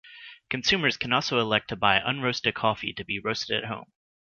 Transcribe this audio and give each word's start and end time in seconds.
Consumers 0.49 0.97
can 0.97 1.13
also 1.13 1.39
elect 1.39 1.67
to 1.67 1.75
buy 1.75 1.99
unroasted 2.03 2.55
coffee 2.55 2.91
to 2.91 3.03
be 3.05 3.19
roasted 3.19 3.57
at 3.63 3.69
home. 3.69 3.91